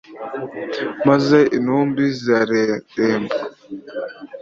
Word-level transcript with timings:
maze 1.07 1.37
intumbi 1.57 2.03
zirareremba 2.21 3.37